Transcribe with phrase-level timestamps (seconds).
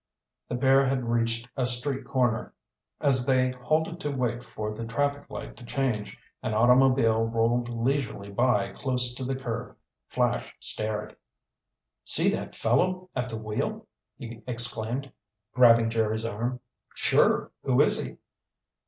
[0.49, 2.55] The pair had reached a street corner.
[2.99, 8.31] As they halted to wait for the traffic light to change, an automobile rolled leisurely
[8.31, 9.75] by close to the curb.
[10.07, 11.15] Flash stared.
[12.03, 13.85] "See that fellow at the wheel!"
[14.17, 15.11] he exclaimed,
[15.53, 16.61] grabbing Jerry's arm.
[16.95, 17.51] "Sure.
[17.61, 18.17] Who is he?"